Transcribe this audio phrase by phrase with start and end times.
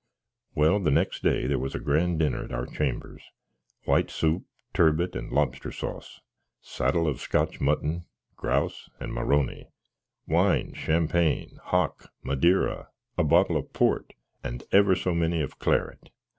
[0.55, 3.21] Well, the nex day there was a gran dinner at our chambers.
[3.85, 6.21] White soop, turbit, and lobster sos;
[6.59, 9.65] saddil of Scoch muttn, grous, and M'Arony;
[10.25, 16.09] wines, shampang, hock, madeiria, a bottle of poart, and ever so many of clarrit.